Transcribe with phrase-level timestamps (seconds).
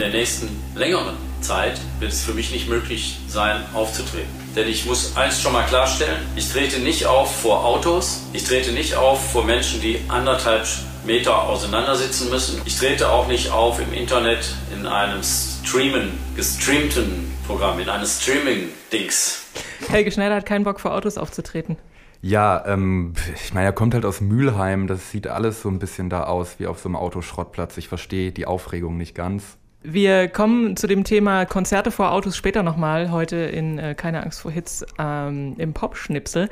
[0.00, 4.28] der nächsten längeren Zeit wird es für mich nicht möglich sein, aufzutreten.
[4.56, 8.72] Denn ich muss eins schon mal klarstellen, ich trete nicht auf vor Autos, ich trete
[8.72, 10.66] nicht auf vor Menschen, die anderthalb
[11.04, 12.60] Meter auseinandersitzen müssen.
[12.64, 19.46] Ich trete auch nicht auf im Internet in einem Streamen, gestreamten Programm, in einem Streaming-Dings.
[19.88, 21.76] Helge Schneider hat keinen Bock vor Autos aufzutreten.
[22.22, 24.86] Ja, ähm, ich meine, er kommt halt aus Mülheim.
[24.86, 27.78] Das sieht alles so ein bisschen da aus wie auf so einem Autoschrottplatz.
[27.78, 29.56] Ich verstehe die Aufregung nicht ganz.
[29.82, 34.42] Wir kommen zu dem Thema Konzerte vor Autos später nochmal, heute in äh, Keine Angst
[34.42, 36.50] vor Hits ähm, im Pop-Schnipsel.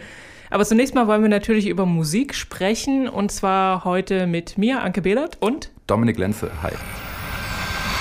[0.48, 5.02] Aber zunächst mal wollen wir natürlich über Musik sprechen und zwar heute mit mir, Anke
[5.02, 6.50] Behlert und Dominik Lenze.
[6.62, 6.72] Hi.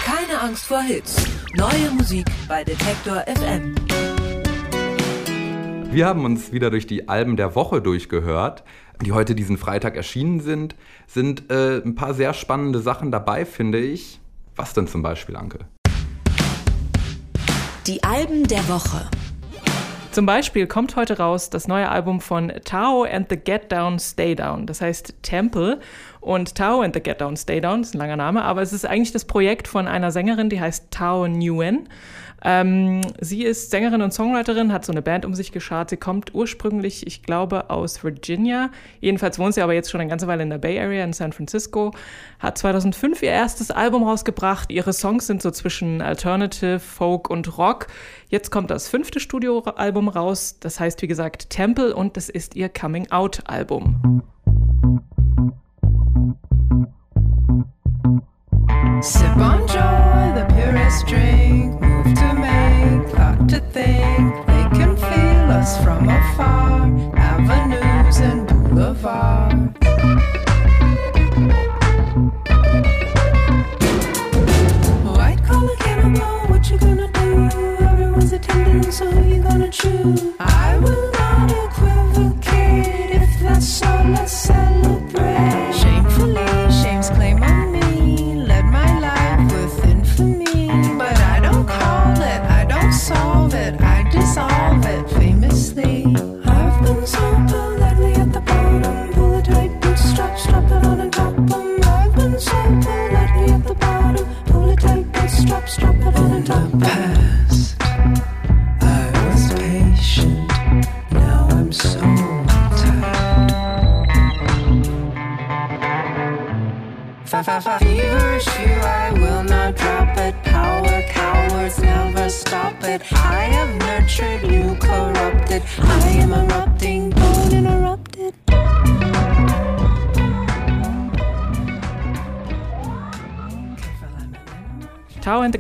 [0.05, 1.25] Keine Angst vor Hits.
[1.55, 3.75] Neue Musik bei Detektor FM.
[5.91, 8.63] Wir haben uns wieder durch die Alben der Woche durchgehört,
[9.03, 10.77] die heute diesen Freitag erschienen sind.
[11.05, 14.21] Sind äh, ein paar sehr spannende Sachen dabei, finde ich.
[14.57, 15.59] Was denn zum Beispiel, Anke?
[17.85, 19.07] Die Alben der Woche.
[20.11, 24.33] Zum Beispiel kommt heute raus das neue Album von Tao and the Get Down Stay
[24.33, 24.65] Down.
[24.65, 25.79] Das heißt Temple.
[26.21, 28.83] Und Tao and the Get Down Stay Down ist ein langer Name, aber es ist
[28.83, 31.87] eigentlich das Projekt von einer Sängerin, die heißt Tao Nguyen.
[32.43, 35.89] Ähm, sie ist Sängerin und Songwriterin, hat so eine Band um sich geschart.
[35.89, 38.69] Sie kommt ursprünglich, ich glaube, aus Virginia.
[38.99, 41.33] Jedenfalls wohnt sie aber jetzt schon eine ganze Weile in der Bay Area in San
[41.33, 41.91] Francisco.
[42.39, 44.71] Hat 2005 ihr erstes Album rausgebracht.
[44.71, 47.87] Ihre Songs sind so zwischen Alternative, Folk und Rock.
[48.29, 50.57] Jetzt kommt das fünfte Studioalbum raus.
[50.59, 54.21] Das heißt, wie gesagt, Temple und das ist ihr Coming-out-Album.
[59.01, 61.86] Sip on joy, the purest drink.
[63.47, 64.45] To think.
[64.45, 67.16] They can feel us from afar.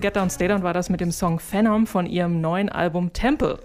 [0.07, 3.59] Get Down Stay Down war das mit dem Song Phenom von ihrem neuen Album Temple.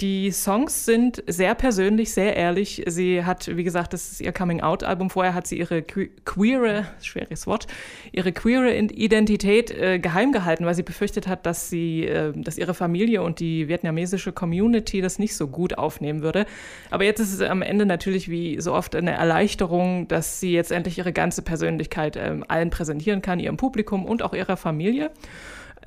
[0.00, 2.82] Die Songs sind sehr persönlich, sehr ehrlich.
[2.86, 5.10] Sie hat, wie gesagt, das ist ihr Coming-out-Album.
[5.10, 7.66] Vorher hat sie ihre que queere, schweres Wort,
[8.10, 12.72] ihre queere Identität äh, geheim gehalten, weil sie befürchtet hat, dass sie, äh, dass ihre
[12.72, 16.46] Familie und die vietnamesische Community das nicht so gut aufnehmen würde.
[16.90, 20.72] Aber jetzt ist es am Ende natürlich wie so oft eine Erleichterung, dass sie jetzt
[20.72, 25.10] endlich ihre ganze Persönlichkeit äh, allen präsentieren kann, ihrem Publikum und auch ihrer Familie.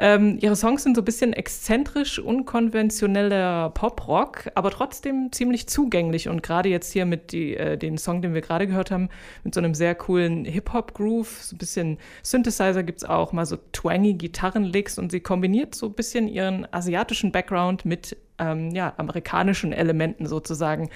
[0.02, 6.30] Ähm, ihre Songs sind so ein bisschen exzentrisch, unkonventioneller Pop-Rock, aber trotzdem ziemlich zugänglich.
[6.30, 9.10] Und gerade jetzt hier mit die, äh, den Song, den wir gerade gehört haben,
[9.44, 13.58] mit so einem sehr coolen Hip-Hop-Groove, so ein bisschen Synthesizer gibt es auch, mal so
[13.74, 19.74] twangy Gitarrenlicks und sie kombiniert so ein bisschen ihren asiatischen Background mit ähm, ja, amerikanischen
[19.74, 20.90] Elementen sozusagen.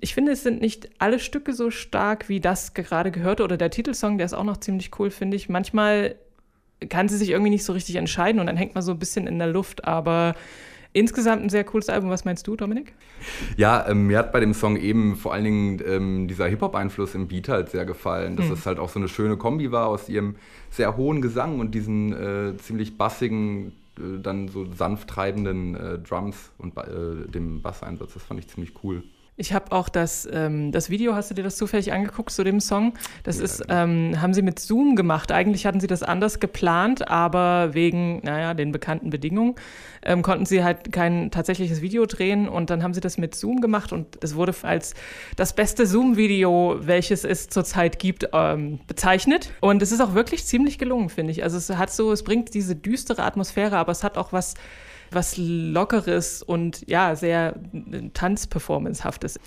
[0.00, 3.70] Ich finde, es sind nicht alle Stücke so stark wie das gerade gehörte oder der
[3.70, 5.48] Titelsong, der ist auch noch ziemlich cool, finde ich.
[5.48, 6.16] Manchmal
[6.88, 9.26] kann sie sich irgendwie nicht so richtig entscheiden und dann hängt man so ein bisschen
[9.26, 9.84] in der Luft.
[9.84, 10.34] Aber
[10.92, 12.10] insgesamt ein sehr cooles Album.
[12.10, 12.94] Was meinst du, Dominik?
[13.56, 17.28] Ja, ähm, mir hat bei dem Song eben vor allen Dingen ähm, dieser Hip-Hop-Einfluss im
[17.28, 18.36] Beat halt sehr gefallen.
[18.36, 18.52] Dass Hm.
[18.54, 20.36] es halt auch so eine schöne Kombi war aus ihrem
[20.70, 26.50] sehr hohen Gesang und diesen äh, ziemlich bassigen, äh, dann so sanft treibenden äh, Drums
[26.58, 28.14] und äh, dem Basseinsatz.
[28.14, 29.02] Das fand ich ziemlich cool.
[29.40, 32.60] Ich habe auch das, ähm, das Video, hast du dir das zufällig angeguckt zu dem
[32.60, 32.92] Song?
[33.22, 33.74] Das Ja, ist, genau.
[33.84, 35.32] ähm, haben sie mit Zoom gemacht.
[35.32, 39.54] Eigentlich hatten sie das anders geplant, aber wegen, naja, den bekannten Bedingungen
[40.02, 43.62] ähm, konnten sie halt kein tatsächliches Video drehen und dann haben sie das mit Zoom
[43.62, 44.92] gemacht und es wurde als
[45.36, 49.52] das beste Zoom-Video, welches es zurzeit gibt, ähm, bezeichnet.
[49.60, 51.42] Und es ist auch wirklich ziemlich gelungen, finde ich.
[51.44, 54.52] Also es hat so, es bringt diese düstere Atmosphäre, aber es hat auch was
[55.12, 57.54] was Lockeres und ja, sehr
[58.12, 59.38] Tanzperformancehaftes.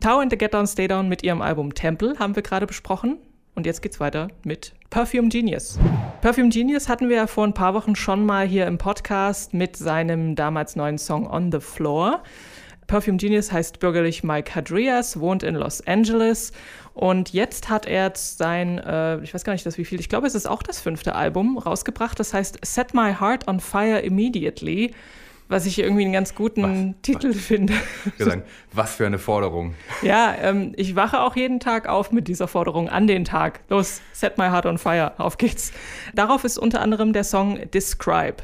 [0.00, 3.18] Tao and the Get Down Stay Down mit ihrem Album Temple haben wir gerade besprochen.
[3.54, 5.78] Und jetzt geht's weiter mit Perfume Genius.
[6.22, 9.76] Perfume Genius hatten wir ja vor ein paar Wochen schon mal hier im Podcast mit
[9.76, 12.22] seinem damals neuen Song On the Floor.
[12.86, 16.52] Perfume Genius heißt bürgerlich Mike Hadrias, wohnt in Los Angeles
[16.94, 20.26] und jetzt hat er sein, äh, ich weiß gar nicht das wie viel, ich glaube
[20.26, 24.92] es ist auch das fünfte Album rausgebracht, das heißt Set My Heart on Fire Immediately,
[25.52, 27.02] was ich irgendwie einen ganz guten Was?
[27.02, 27.74] Titel finde.
[28.18, 29.74] Gesagt, was für eine Forderung.
[30.02, 33.60] Ja, ähm, ich wache auch jeden Tag auf mit dieser Forderung an den Tag.
[33.68, 35.72] Los, set my heart on fire, auf geht's.
[36.14, 38.36] Darauf ist unter anderem der Song Describe.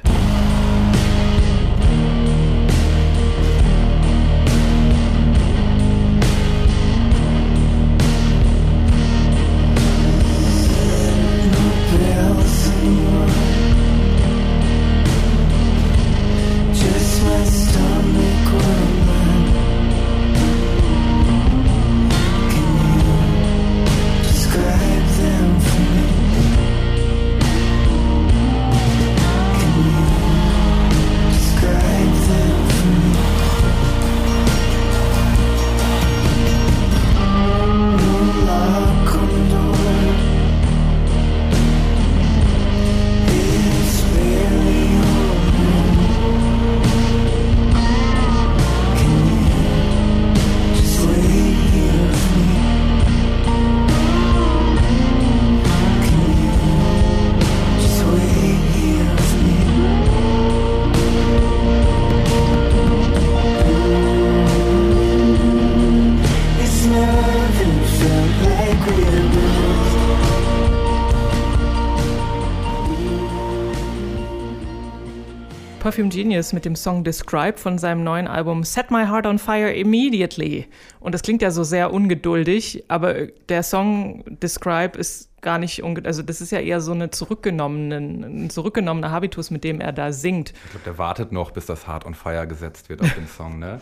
[75.99, 79.73] Perfume Genius mit dem Song Describe von seinem neuen Album Set My Heart on Fire
[79.73, 80.69] Immediately.
[81.01, 85.83] Und das klingt ja so sehr ungeduldig, aber der Song Describe ist gar nicht.
[86.05, 90.13] Also das ist ja eher so eine zurückgenommenen, ein zurückgenommener Habitus, mit dem er da
[90.13, 90.53] singt.
[90.65, 93.59] Ich glaube, der wartet noch, bis das Hard on Fire gesetzt wird auf den Song,
[93.59, 93.79] ne?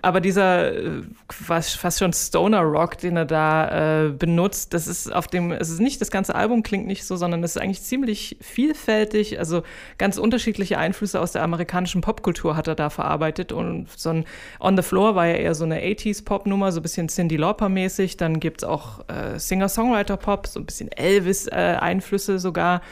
[0.00, 5.12] Aber dieser äh, fast, fast schon Stoner Rock, den er da äh, benutzt, das ist
[5.12, 7.82] auf dem, es ist nicht, das ganze Album klingt nicht so, sondern es ist eigentlich
[7.82, 9.38] ziemlich vielfältig.
[9.38, 9.62] Also
[9.98, 13.52] ganz unterschiedliche Einflüsse aus der amerikanischen Popkultur hat er da verarbeitet.
[13.52, 14.24] Und so ein
[14.60, 18.16] On the Floor war ja eher so eine 80s-Pop-Nummer, so ein bisschen Cindy Lauper-mäßig.
[18.16, 22.82] Dann gibt's auch äh, Singer-Songwriter-Pop, so ein bisschen Elvis-Einflüsse sogar.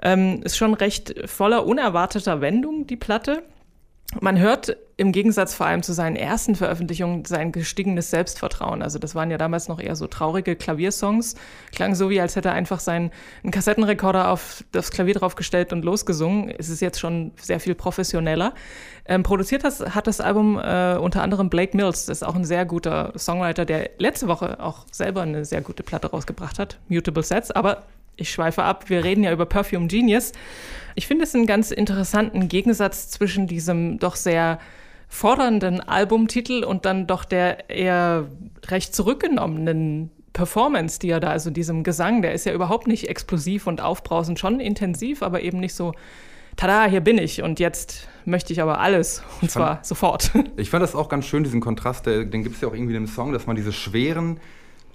[0.00, 3.42] Ähm, ist schon recht voller unerwarteter Wendung, die Platte.
[4.20, 8.82] Man hört im Gegensatz vor allem zu seinen ersten Veröffentlichungen sein gestiegenes Selbstvertrauen.
[8.82, 11.36] Also das waren ja damals noch eher so traurige Klaviersongs.
[11.72, 13.10] Klang so wie, als hätte er einfach seinen
[13.42, 16.50] einen Kassettenrekorder auf das Klavier draufgestellt und losgesungen.
[16.50, 18.54] Es ist jetzt schon sehr viel professioneller.
[19.04, 22.06] Ähm, produziert das, hat das Album äh, unter anderem Blake Mills.
[22.06, 25.82] Das ist auch ein sehr guter Songwriter, der letzte Woche auch selber eine sehr gute
[25.82, 26.78] Platte rausgebracht hat.
[26.88, 27.50] Mutable Sets.
[27.50, 27.84] Aber
[28.18, 30.32] ich schweife ab, wir reden ja über Perfume Genius.
[30.94, 34.58] Ich finde es einen ganz interessanten Gegensatz zwischen diesem doch sehr
[35.08, 38.26] fordernden Albumtitel und dann doch der eher
[38.66, 43.66] recht zurückgenommenen Performance, die er da, also diesem Gesang, der ist ja überhaupt nicht explosiv
[43.66, 45.94] und aufbrausend, schon intensiv, aber eben nicht so,
[46.56, 50.32] tada, hier bin ich und jetzt möchte ich aber alles und zwar sofort.
[50.56, 52.94] Ich fand das auch ganz schön, diesen Kontrast, der, den gibt es ja auch irgendwie
[52.94, 54.38] in dem Song, dass man diese schweren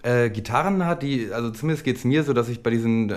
[0.03, 3.15] äh, Gitarren hat, die, also zumindest geht es mir so, dass ich bei diesen äh,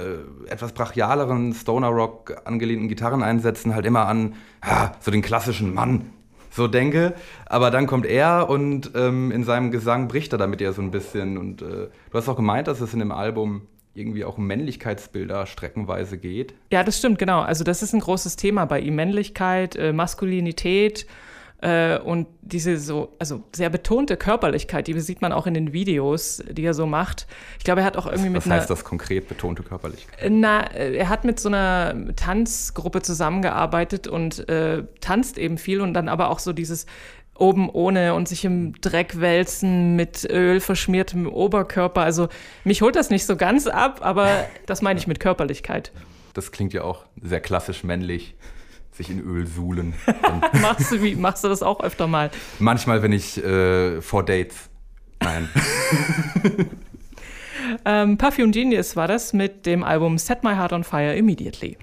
[0.48, 6.12] etwas brachialeren Stoner-Rock angelehnten Gitarreneinsätzen halt immer an ah, so den klassischen Mann
[6.50, 7.14] so denke.
[7.46, 10.90] Aber dann kommt er und ähm, in seinem Gesang bricht er damit ja so ein
[10.90, 11.38] bisschen.
[11.38, 13.62] Und äh, du hast auch gemeint, dass es in dem Album
[13.94, 16.54] irgendwie auch um Männlichkeitsbilder streckenweise geht.
[16.70, 17.40] Ja, das stimmt, genau.
[17.40, 18.94] Also das ist ein großes Thema bei ihm.
[18.94, 21.06] Männlichkeit, äh, Maskulinität
[21.62, 26.42] äh, und diese so, also sehr betonte Körperlichkeit, die sieht man auch in den Videos,
[26.50, 27.26] die er so macht.
[27.58, 30.30] Ich glaube, er hat auch irgendwie mit Was heißt das konkret, betonte Körperlichkeit?
[30.30, 35.94] Na, äh, er hat mit so einer Tanzgruppe zusammengearbeitet und äh, tanzt eben viel und
[35.94, 36.86] dann aber auch so dieses
[37.38, 42.02] oben ohne und sich im Dreck wälzen mit Öl verschmiertem Oberkörper.
[42.02, 42.28] Also
[42.64, 45.92] mich holt das nicht so ganz ab, aber das meine ich mit Körperlichkeit.
[46.34, 48.34] Das klingt ja auch sehr klassisch männlich,
[48.96, 49.94] sich in Öl suhlen.
[50.62, 52.30] Machst du, wie, machst du das auch öfter mal?
[52.58, 54.70] manchmal, wenn ich äh, vor Dates.
[55.20, 55.48] Nein.
[57.84, 61.76] Ähm, Perfume Genius war das mit dem Album Set My Heart on Fire Immediately.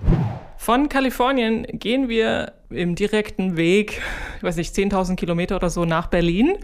[0.57, 4.01] Von Kalifornien gehen wir im direkten Weg,
[4.37, 6.57] ich weiß nicht, 10.000 Kilometer oder so nach Berlin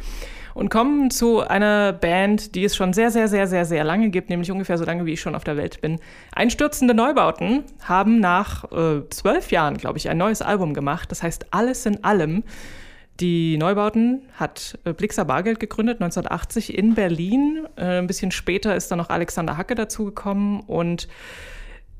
[0.59, 4.29] und kommen zu einer Band, die es schon sehr, sehr, sehr, sehr, sehr lange gibt,
[4.29, 5.99] nämlich ungefähr so lange, wie ich schon auf der Welt bin.
[6.35, 11.11] Einstürzende Neubauten haben nach äh, zwölf Jahren, glaube ich, ein neues Album gemacht.
[11.11, 12.43] Das heißt Alles in allem.
[13.21, 17.65] Die Neubauten hat äh, Blixer Bargeld gegründet, 1980 in Berlin.
[17.77, 21.07] Äh, ein bisschen später ist dann noch Alexander Hacke dazugekommen und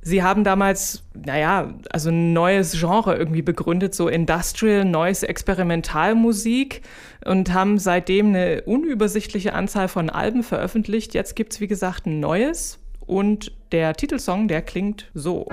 [0.02, 6.82] Sie haben damals, naja, also ein neues Genre irgendwie begründet, so Industrial, neues Experimentalmusik
[7.26, 11.14] und haben seitdem eine unübersichtliche Anzahl von Alben veröffentlicht.
[11.14, 15.48] Jetzt gibt's wie gesagt, ein neues und der Titelsong, der klingt so.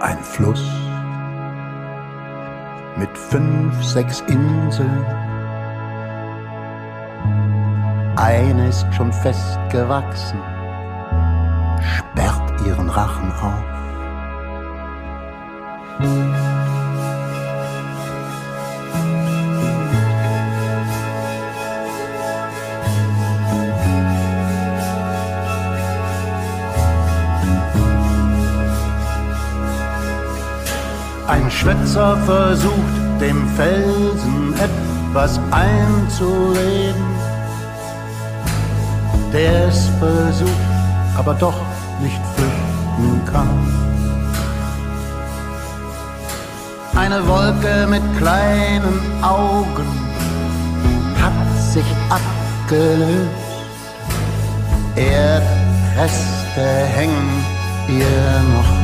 [0.00, 0.64] Ein Fluss
[2.96, 5.04] mit fünf, sechs Inseln.
[8.16, 10.40] Eine ist schon festgewachsen,
[11.82, 13.89] sperrt ihren Rachen auf.
[31.60, 37.04] Schwätzer versucht dem Felsen etwas einzureden,
[39.30, 40.50] der es versucht,
[41.18, 41.60] aber doch
[42.00, 43.50] nicht flüchten kann.
[46.96, 49.90] Eine Wolke mit kleinen Augen
[51.20, 53.28] hat sich abgelöst.
[54.96, 57.44] Erdreste hängen
[57.86, 58.79] ihr noch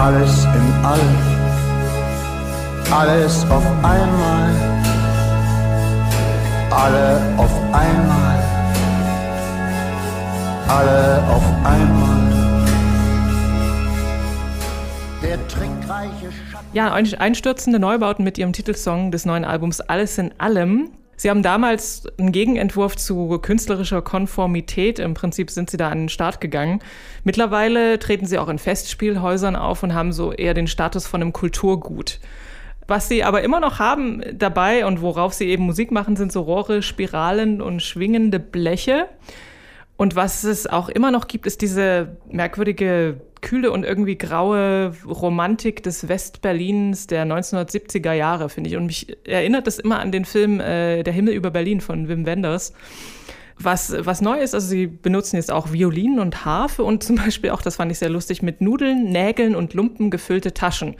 [0.00, 1.16] Alles in allem,
[2.90, 4.50] alles auf einmal,
[6.70, 8.38] alle auf einmal,
[10.68, 12.18] alle auf einmal.
[15.20, 16.66] Der trickreiche Schatten.
[16.72, 20.90] Ja, ein- einstürzende Neubauten mit ihrem Titelsong des neuen Albums Alles in allem.
[21.18, 25.00] Sie haben damals einen Gegenentwurf zu künstlerischer Konformität.
[25.00, 26.78] Im Prinzip sind sie da an den Start gegangen.
[27.24, 31.32] Mittlerweile treten sie auch in Festspielhäusern auf und haben so eher den Status von einem
[31.32, 32.20] Kulturgut.
[32.86, 36.40] Was sie aber immer noch haben dabei und worauf sie eben Musik machen, sind so
[36.40, 39.08] Rohre, Spiralen und schwingende Bleche.
[39.98, 45.82] Und was es auch immer noch gibt, ist diese merkwürdige, kühle und irgendwie graue Romantik
[45.82, 48.76] des Westberlins der 1970er Jahre, finde ich.
[48.76, 52.26] Und mich erinnert das immer an den Film äh, Der Himmel über Berlin von Wim
[52.26, 52.72] Wenders.
[53.58, 57.50] Was, was neu ist, also sie benutzen jetzt auch Violinen und Harfe und zum Beispiel
[57.50, 60.94] auch, das fand ich sehr lustig, mit Nudeln, Nägeln und Lumpen gefüllte Taschen.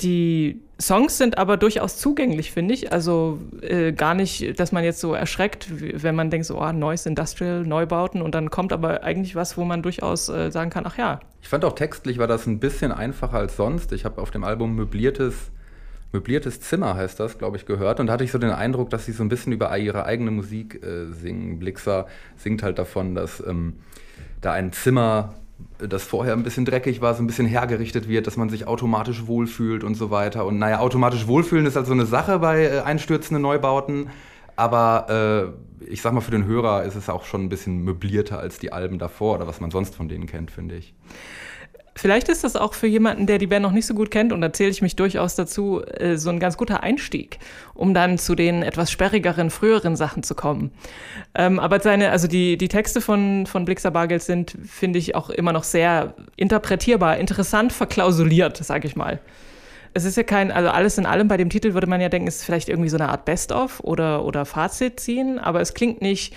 [0.00, 2.92] Die Songs sind aber durchaus zugänglich, finde ich.
[2.92, 7.06] Also äh, gar nicht, dass man jetzt so erschreckt, wenn man denkt, so, oh, neues
[7.06, 10.98] Industrial, Neubauten und dann kommt aber eigentlich was, wo man durchaus äh, sagen kann, ach
[10.98, 13.92] ja, Ich fand auch textlich war das ein bisschen einfacher als sonst.
[13.92, 15.34] Ich habe auf dem Album möbliertes,
[16.10, 18.00] möbliertes Zimmer heißt das, glaube ich, gehört.
[18.00, 20.32] Und da hatte ich so den Eindruck, dass sie so ein bisschen über ihre eigene
[20.32, 21.60] Musik äh, singen.
[21.60, 23.74] Blixer singt halt davon, dass ähm,
[24.40, 25.34] da ein Zimmer,
[25.78, 29.26] das vorher ein bisschen dreckig war, so ein bisschen hergerichtet wird, dass man sich automatisch
[29.26, 30.46] wohlfühlt und so weiter.
[30.46, 34.10] Und naja, automatisch wohlfühlen ist halt so eine Sache bei äh, einstürzenden Neubauten.
[34.56, 38.38] Aber äh, ich sag mal, für den Hörer ist es auch schon ein bisschen möblierter
[38.38, 40.94] als die Alben davor oder was man sonst von denen kennt, finde ich.
[41.94, 44.40] Vielleicht ist das auch für jemanden, der die Band noch nicht so gut kennt, und
[44.40, 47.38] da zähle ich mich durchaus dazu, äh, so ein ganz guter Einstieg,
[47.74, 50.70] um dann zu den etwas sperrigeren, früheren Sachen zu kommen.
[51.34, 55.28] Ähm, aber seine, also die, die Texte von, von Blixer Bargeld sind, finde ich, auch
[55.28, 59.20] immer noch sehr interpretierbar, interessant verklausuliert, sage ich mal.
[59.92, 62.26] Es ist ja kein, also alles in allem bei dem Titel würde man ja denken,
[62.26, 66.34] ist vielleicht irgendwie so eine Art Best-of oder, oder Fazit ziehen, aber es klingt nicht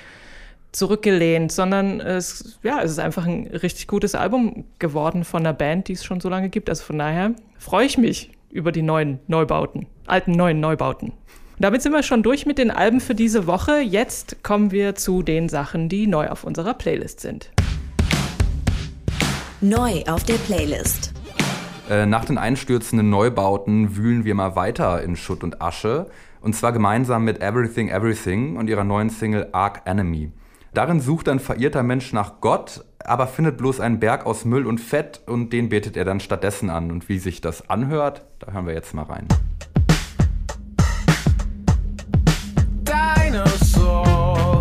[0.75, 5.87] zurückgelehnt, sondern es, ja, es ist einfach ein richtig gutes Album geworden von einer Band,
[5.87, 6.69] die es schon so lange gibt.
[6.69, 11.09] Also von daher freue ich mich über die neuen Neubauten, alten neuen Neubauten.
[11.09, 13.79] Und damit sind wir schon durch mit den Alben für diese Woche.
[13.79, 17.49] Jetzt kommen wir zu den Sachen, die neu auf unserer Playlist sind.
[19.61, 21.13] Neu auf der Playlist.
[21.89, 26.07] Äh, nach den einstürzenden Neubauten wühlen wir mal weiter in Schutt und Asche.
[26.41, 30.31] Und zwar gemeinsam mit Everything Everything und ihrer neuen Single Arc Enemy.
[30.75, 34.79] Darin sucht ein verirrter Mensch nach Gott, aber findet bloß einen Berg aus Müll und
[34.79, 36.91] Fett und den betet er dann stattdessen an.
[36.91, 39.25] Und wie sich das anhört, da hören wir jetzt mal rein.
[42.85, 44.54] dinosaur,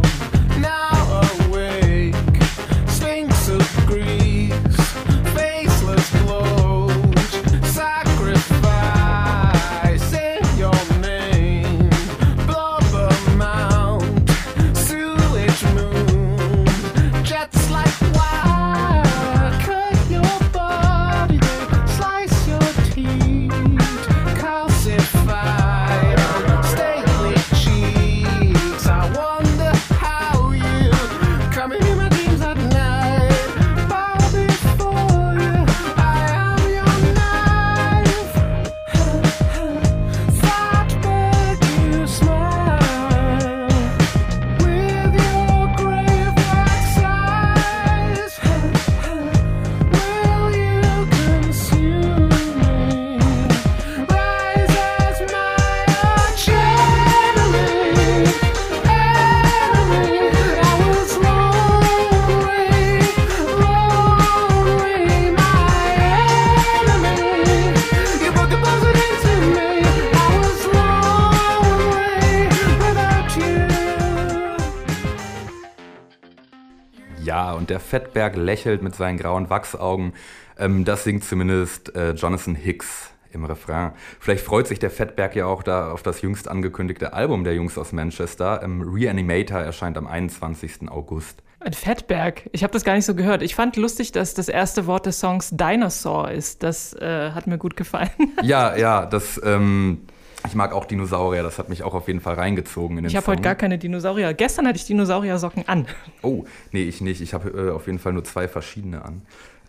[77.75, 80.13] der Fettberg lächelt mit seinen grauen Wachsaugen.
[80.57, 83.91] Ähm, das singt zumindest äh, Jonathan Hicks im Refrain.
[84.21, 87.77] Vielleicht freut sich der Fettberg ja auch da auf das jüngst angekündigte Album der Jungs
[87.77, 88.61] aus Manchester.
[88.63, 90.89] Ähm, Reanimator erscheint am 21.
[90.89, 91.43] August.
[91.59, 92.49] Ein Fettberg.
[92.53, 93.43] Ich habe das gar nicht so gehört.
[93.43, 96.63] Ich fand lustig, dass das erste Wort des Songs Dinosaur ist.
[96.63, 98.11] Das äh, hat mir gut gefallen.
[98.43, 99.41] Ja, ja, das.
[99.43, 100.03] Ähm,
[100.47, 103.17] ich mag auch Dinosaurier, das hat mich auch auf jeden Fall reingezogen in den Ich
[103.17, 104.35] habe heute gar keine Dinosaurier.
[104.35, 105.87] Gestern hatte ich Dinosauriersocken an.
[106.23, 107.21] Oh, nee, ich nicht.
[107.21, 109.23] Ich habe äh, auf jeden Fall nur zwei verschiedene an.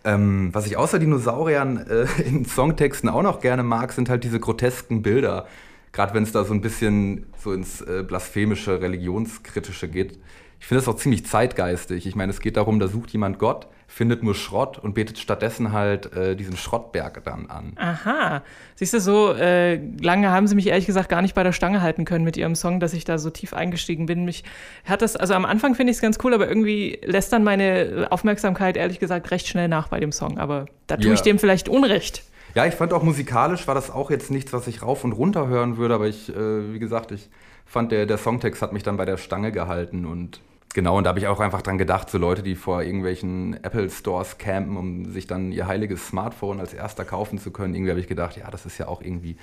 [0.04, 4.38] Ähm, was ich außer Dinosauriern äh, in Songtexten auch noch gerne mag, sind halt diese
[4.38, 5.46] grotesken Bilder.
[5.92, 10.18] Gerade wenn es da so ein bisschen so ins äh, blasphemische, religionskritische geht.
[10.60, 12.06] Ich finde das auch ziemlich zeitgeistig.
[12.06, 15.72] Ich meine, es geht darum, da sucht jemand Gott, findet nur Schrott und betet stattdessen
[15.72, 17.72] halt äh, diesen Schrottberg dann an.
[17.76, 18.42] Aha.
[18.74, 21.80] Siehst du, so äh, lange haben sie mich ehrlich gesagt gar nicht bei der Stange
[21.80, 24.26] halten können mit ihrem Song, dass ich da so tief eingestiegen bin.
[24.26, 24.44] Mich
[24.84, 28.08] hat das, also am Anfang finde ich es ganz cool, aber irgendwie lässt dann meine
[28.10, 30.36] Aufmerksamkeit ehrlich gesagt recht schnell nach bei dem Song.
[30.36, 31.14] Aber da tue Ja.
[31.14, 32.22] ich dem vielleicht Unrecht.
[32.54, 35.46] Ja, ich fand auch musikalisch war das auch jetzt nichts, was ich rauf und runter
[35.46, 37.30] hören würde, aber ich, äh, wie gesagt, ich
[37.64, 40.40] fand der, der Songtext hat mich dann bei der Stange gehalten und
[40.76, 43.90] genau, und da habe ich auch einfach dran gedacht, so Leute, die vor irgendwelchen Apple
[43.90, 48.00] Stores campen, um sich dann ihr heiliges Smartphone als erster kaufen zu können, irgendwie habe
[48.00, 49.36] ich gedacht, ja, das ist ja auch irgendwie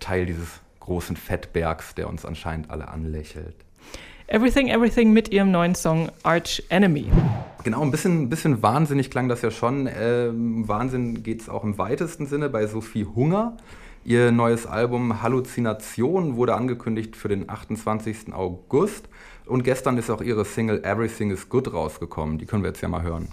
[0.00, 0.48] Teil dieses
[0.80, 3.54] großen Fettbergs, der uns anscheinend alle anlächelt.
[4.26, 7.06] Everything, Everything mit ihrem neuen Song Arch Enemy.
[7.64, 9.88] Genau, ein bisschen, bisschen wahnsinnig klang das ja schon.
[9.94, 13.56] Ähm, Wahnsinn geht es auch im weitesten Sinne bei Sophie Hunger.
[14.04, 18.32] Ihr neues Album Halluzination wurde angekündigt für den 28.
[18.32, 19.08] August.
[19.48, 22.38] Und gestern ist auch ihre Single Everything is Good rausgekommen.
[22.38, 23.28] Die können wir jetzt ja mal hören.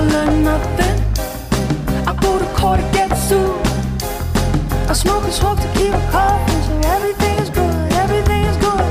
[0.00, 0.99] Learn nothing.
[2.60, 3.56] I go to court to get sued.
[4.88, 8.84] I smoke and smoke to keep a coffin, so everything is good, everything is good.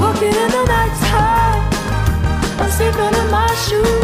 [0.00, 1.62] Walking in the nighttime,
[2.60, 3.99] I'm sleeping in my shoes.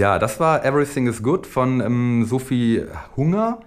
[0.00, 2.86] Ja, das war Everything is Good von ähm, Sophie
[3.18, 3.58] Hunger.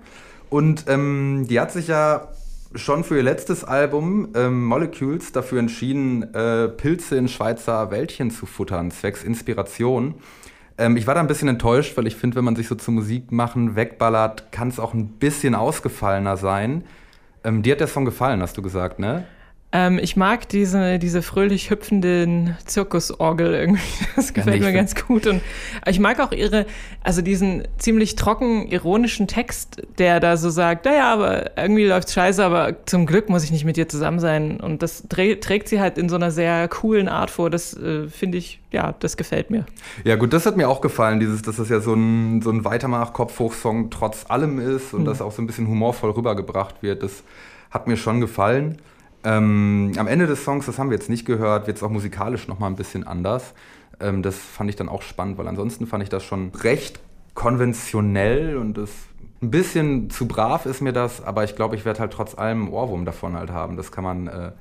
[0.50, 2.30] Und ähm, die hat sich ja
[2.74, 8.48] schon für ihr letztes Album ähm, Molecules dafür entschieden, äh, Pilze in Schweizer Wäldchen zu
[8.48, 10.16] futtern, zwecks Inspiration.
[10.80, 12.92] Ähm, ich war da ein bisschen enttäuscht, weil ich finde, wenn man sich so zu
[12.92, 16.84] Musik machen wegballert, kann es auch ein bisschen ausgefallener sein.
[17.44, 19.28] Ähm, dir hat der Song gefallen, hast du gesagt, ne?
[19.76, 23.82] Ähm, ich mag diese, diese fröhlich hüpfenden Zirkusorgel irgendwie.
[24.16, 25.26] Das gefällt ich mir ganz gut.
[25.26, 25.42] Und
[25.88, 26.68] ich mag auch ihre,
[27.04, 32.46] also diesen ziemlich trocken ironischen Text, der da so sagt, naja, aber irgendwie läuft's scheiße,
[32.46, 34.60] aber zum Glück muss ich nicht mit dir zusammen sein.
[34.60, 37.50] Und das trägt sie halt in so einer sehr coolen Art vor.
[37.50, 39.66] Das äh, finde ich, ja, das gefällt mir.
[40.04, 42.64] Ja, gut, das hat mir auch gefallen, dieses, dass das ja so ein, so ein
[42.64, 47.02] Weitermach-Kopfhoch-Song trotz allem ist und das auch so ein bisschen humorvoll rübergebracht wird.
[47.02, 47.24] Das
[47.72, 48.78] hat mir schon gefallen.
[49.24, 52.48] Ähm, am Ende des Songs, das haben wir jetzt nicht gehört, wird es auch musikalisch
[52.48, 53.54] nochmal ein bisschen anders.
[54.00, 57.00] Ähm, das fand ich dann auch spannend, weil ansonsten fand ich das schon recht
[57.34, 58.92] konventionell und das
[59.42, 62.64] ein bisschen zu brav ist mir das, aber ich glaube, ich werde halt trotz allem
[62.64, 63.76] einen Ohrwurm davon halt haben.
[63.76, 64.52] Das kann man äh,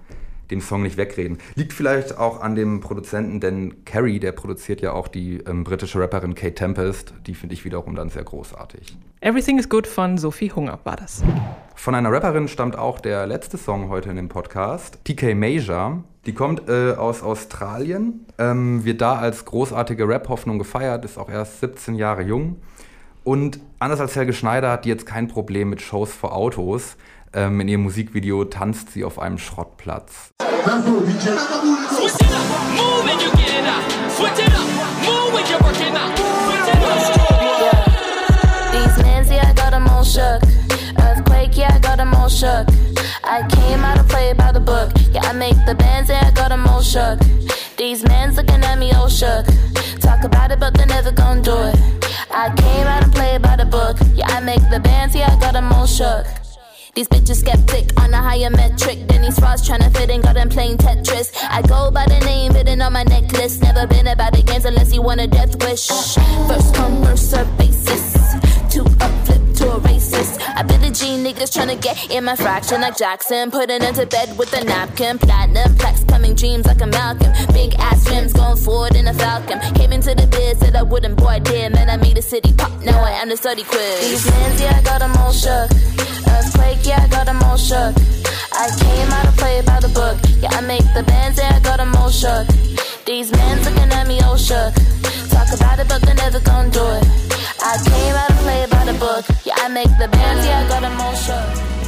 [0.50, 1.38] dem Song nicht wegreden.
[1.55, 6.00] Liegt vielleicht auch an dem Produzenten, denn Carrie, der produziert ja auch die ähm, britische
[6.00, 7.14] Rapperin Kate Tempest.
[7.26, 8.96] Die finde ich wiederum dann sehr großartig.
[9.20, 11.22] Everything is Good von Sophie Hunger war das.
[11.74, 16.02] Von einer Rapperin stammt auch der letzte Song heute in dem Podcast, TK Major.
[16.26, 21.61] Die kommt äh, aus Australien, ähm, wird da als großartige Rap-Hoffnung gefeiert, ist auch erst
[21.61, 22.57] 17 Jahre jung.
[23.24, 26.96] Und anders als Helge Schneider hat die jetzt kein Problem mit Shows vor Autos.
[27.35, 30.33] Ähm, in ihrem Musikvideo tanzt sie auf einem Schrottplatz.
[43.25, 44.90] I came out to play by the book.
[45.11, 47.18] Yeah, I make the bands, I got them all shook.
[47.79, 49.47] These mans looking at me all shook.
[50.01, 51.77] Talk about it, but they never gonna do it.
[52.31, 53.97] I came out played by the book.
[54.14, 56.27] Yeah, I make the bands, yeah, I got them all shook.
[56.94, 60.50] These bitches skeptic on a higher metric than these trying to fit in, got them
[60.50, 61.33] playing Tetris.
[61.48, 63.62] I go by the name hidden on my necklace.
[63.62, 65.87] Never been about the games unless you want a death wish.
[65.87, 68.12] First come, first serve basis.
[68.68, 70.38] Two up, flip to a racist.
[70.55, 73.50] I been the G niggas trying to get in my fraction like Jackson.
[73.50, 75.18] Putting into bed with a napkin.
[75.18, 77.33] Platinum plaques coming dreams like a Malcolm.
[77.55, 79.61] Big ass rims going forward in a Falcon.
[80.52, 81.72] Biz, said I wouldn't, boy, did.
[81.72, 82.72] Man, I made the city pop.
[82.84, 84.00] Now I am the study quiz.
[84.00, 85.70] These mans, yeah, I got them all shook.
[86.28, 87.94] Earthquake, yeah, I got them all shook.
[88.52, 90.16] I came out to play by the book.
[90.40, 92.46] Yeah, I make the bands, yeah, I got them all shook.
[93.06, 94.74] These men looking at me oh, all shook.
[95.30, 97.04] Talk about it, but they're never gonna do it.
[97.62, 99.24] I came out to play by the book.
[99.44, 101.82] Yeah, I make the bands, yeah, I got them all shook.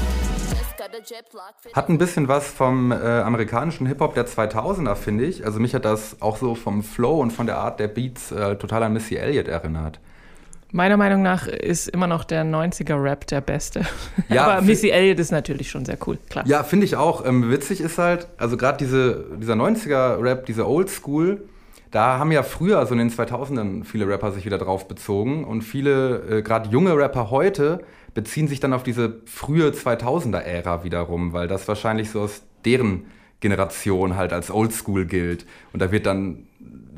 [1.72, 5.44] Hat ein bisschen was vom äh, amerikanischen Hip-Hop der 2000er, finde ich.
[5.44, 8.56] Also mich hat das auch so vom Flow und von der Art der Beats äh,
[8.56, 10.00] total an Missy Elliott erinnert.
[10.72, 13.86] Meiner Meinung nach ist immer noch der 90er-Rap der beste.
[14.28, 16.44] Ja, Aber Missy Elliott ist natürlich schon sehr cool, klar.
[16.48, 17.24] Ja, finde ich auch.
[17.24, 21.44] Ähm, witzig ist halt, also gerade diese, dieser 90er-Rap, diese Oldschool,
[21.94, 25.44] da haben ja früher, so in den 2000ern, viele Rapper sich wieder drauf bezogen.
[25.44, 31.32] Und viele, äh, gerade junge Rapper heute, beziehen sich dann auf diese frühe 2000er-Ära wiederum,
[31.32, 33.04] weil das wahrscheinlich so aus deren
[33.38, 35.46] Generation halt als Oldschool gilt.
[35.72, 36.48] Und da wird dann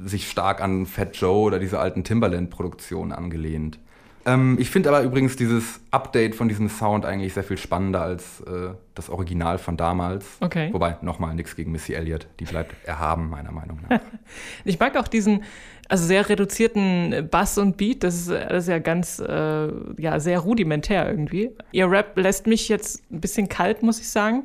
[0.03, 3.79] sich stark an Fat Joe oder diese alten Timbaland-Produktionen angelehnt.
[4.27, 8.41] Ähm, ich finde aber übrigens dieses Update von diesem Sound eigentlich sehr viel spannender als
[8.41, 10.27] äh, das Original von damals.
[10.41, 10.71] Okay.
[10.73, 12.27] Wobei, nochmal, nichts gegen Missy Elliott.
[12.41, 14.01] Die bleibt erhaben, meiner Meinung nach.
[14.65, 15.45] Ich mag auch diesen
[15.89, 18.03] also sehr reduzierten Bass und Beat.
[18.03, 21.53] Das ist, ist ja ganz, äh, ja, sehr rudimentär irgendwie.
[21.71, 24.45] Ihr Rap lässt mich jetzt ein bisschen kalt, muss ich sagen.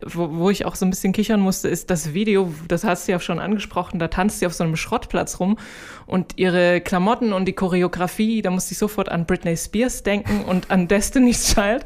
[0.00, 3.12] Wo, wo ich auch so ein bisschen kichern musste, ist das Video, das hast du
[3.12, 5.58] ja schon angesprochen, da tanzt sie auf so einem Schrottplatz rum
[6.06, 10.70] und ihre Klamotten und die Choreografie, da musste ich sofort an Britney Spears denken und
[10.70, 11.84] an Destiny's Child.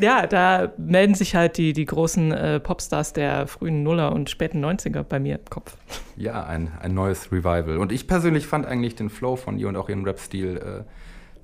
[0.00, 4.64] Ja, da melden sich halt die, die großen äh, Popstars der frühen Nuller und späten
[4.64, 5.76] 90er bei mir im Kopf.
[6.16, 7.78] Ja, ein, ein neues Revival.
[7.78, 10.84] Und ich persönlich fand eigentlich den Flow von ihr und auch ihren Rap-Stil äh,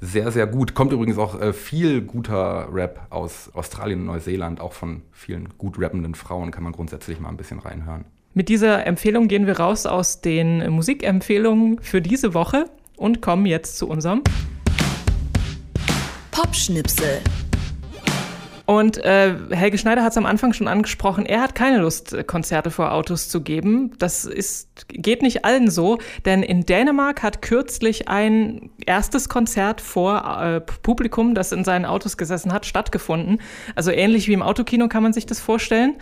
[0.01, 0.75] sehr, sehr gut.
[0.75, 5.79] Kommt übrigens auch äh, viel guter Rap aus Australien und Neuseeland, auch von vielen gut
[5.79, 8.05] rappenden Frauen, kann man grundsätzlich mal ein bisschen reinhören.
[8.35, 13.79] Mit dieser Empfehlung gehen wir raus aus den Musikempfehlungen für diese Woche und kommen jetzt
[13.79, 14.23] zu unserem.
[16.31, 17.23] Popschnipsel.
[18.66, 22.24] Und äh, Helge Schneider hat es am Anfang schon angesprochen, er hat keine Lust, äh,
[22.24, 23.92] Konzerte vor Autos zu geben.
[23.98, 30.42] Das ist, geht nicht allen so, denn in Dänemark hat kürzlich ein erstes Konzert vor
[30.42, 33.40] äh, Publikum, das in seinen Autos gesessen hat, stattgefunden.
[33.76, 35.94] Also ähnlich wie im Autokino kann man sich das vorstellen.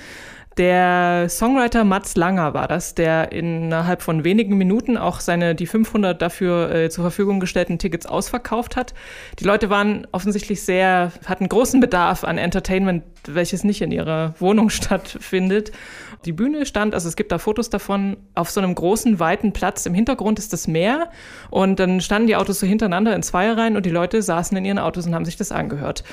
[0.57, 6.23] Der Songwriter Mats Langer war das, der innerhalb von wenigen Minuten auch seine die 500
[6.23, 8.95] dafür äh, zur Verfügung gestellten Tickets ausverkauft hat.
[9.40, 14.71] Die Leute waren offensichtlich sehr, hatten großen Bedarf an Entertainment, welches nicht in ihrer Wohnung
[14.71, 15.73] stattfindet.
[16.25, 19.87] Die Bühne stand, also es gibt da Fotos davon, auf so einem großen, weiten Platz.
[19.87, 21.11] Im Hintergrund ist das Meer
[21.51, 24.79] und dann standen die Autos so hintereinander in Zweierreihen und die Leute saßen in ihren
[24.79, 26.05] Autos und haben sich das angehört.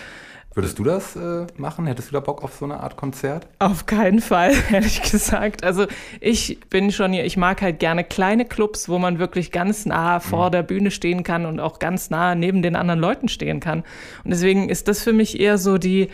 [0.54, 1.88] Würdest du das äh, machen?
[1.88, 3.48] Hättest du da Bock auf so eine Art Konzert?
[3.60, 5.64] Auf keinen Fall, ehrlich gesagt.
[5.64, 5.88] Also
[6.20, 10.20] ich bin schon hier, ich mag halt gerne kleine Clubs, wo man wirklich ganz nah
[10.20, 13.80] vor der Bühne stehen kann und auch ganz nah neben den anderen Leuten stehen kann.
[14.26, 16.10] Und deswegen ist das für mich eher so die,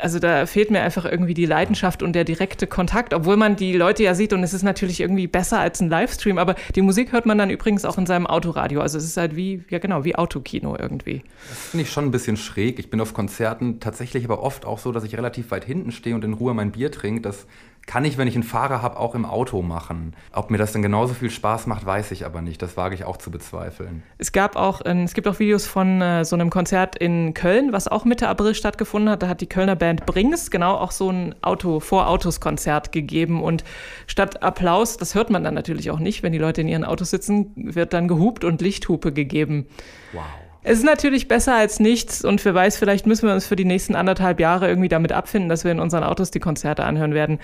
[0.00, 3.72] also da fehlt mir einfach irgendwie die Leidenschaft und der direkte Kontakt, obwohl man die
[3.72, 7.12] Leute ja sieht und es ist natürlich irgendwie besser als ein Livestream, aber die Musik
[7.12, 8.80] hört man dann übrigens auch in seinem Autoradio.
[8.80, 11.22] Also es ist halt wie, ja genau, wie Autokino irgendwie.
[11.48, 12.78] Das finde ich schon ein bisschen schräg.
[12.78, 16.14] Ich bin auf Konzerten tatsächlich aber oft auch so, dass ich relativ weit hinten stehe
[16.14, 17.22] und in Ruhe mein Bier trinke.
[17.22, 17.46] Das
[17.90, 20.14] kann ich, wenn ich einen Fahrer habe, auch im Auto machen.
[20.32, 22.62] Ob mir das dann genauso viel Spaß macht, weiß ich aber nicht.
[22.62, 24.04] Das wage ich auch zu bezweifeln.
[24.16, 27.72] Es gab auch, ähm, es gibt auch Videos von äh, so einem Konzert in Köln,
[27.72, 29.24] was auch Mitte April stattgefunden hat.
[29.24, 33.42] Da hat die Kölner Band Brings genau auch so ein Auto vor Autos Konzert gegeben
[33.42, 33.64] und
[34.06, 37.10] statt Applaus, das hört man dann natürlich auch nicht, wenn die Leute in ihren Autos
[37.10, 39.66] sitzen, wird dann gehupt und Lichthupe gegeben.
[40.12, 40.22] Wow.
[40.62, 43.64] Es ist natürlich besser als nichts und wer weiß, vielleicht müssen wir uns für die
[43.64, 47.40] nächsten anderthalb Jahre irgendwie damit abfinden, dass wir in unseren Autos die Konzerte anhören werden.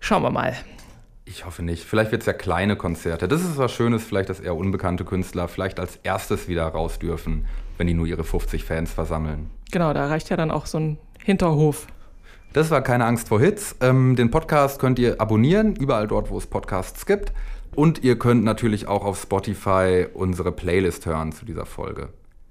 [0.00, 0.56] Schauen wir mal.
[1.26, 1.84] Ich hoffe nicht.
[1.84, 3.28] Vielleicht wird es ja kleine Konzerte.
[3.28, 7.46] Das ist was Schönes, vielleicht, dass eher unbekannte Künstler vielleicht als erstes wieder raus dürfen,
[7.78, 9.50] wenn die nur ihre 50 Fans versammeln.
[9.70, 11.86] Genau, da reicht ja dann auch so ein Hinterhof.
[12.52, 13.76] Das war keine Angst vor Hits.
[13.80, 17.32] Ähm, den Podcast könnt ihr abonnieren, überall dort, wo es Podcasts gibt.
[17.76, 22.08] Und ihr könnt natürlich auch auf Spotify unsere Playlist hören zu dieser Folge.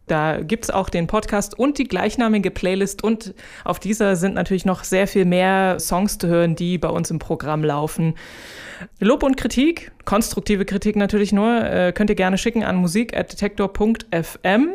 [0.09, 4.83] Da gibt's auch den Podcast und die gleichnamige Playlist und auf dieser sind natürlich noch
[4.83, 8.15] sehr viel mehr Songs zu hören, die bei uns im Programm laufen.
[8.99, 14.69] Lob und Kritik, konstruktive Kritik natürlich nur, äh, könnt ihr gerne schicken an musik.detektor.fm.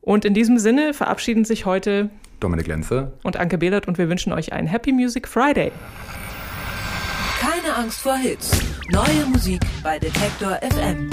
[0.00, 2.10] Und in diesem Sinne verabschieden sich heute
[2.40, 3.12] Dominik Lenze.
[3.22, 5.70] Und Anke Behlert und wir wünschen euch einen Happy Music Friday.
[7.38, 8.50] Keine Angst vor Hits.
[8.90, 11.10] Neue Musik bei Detektor FM.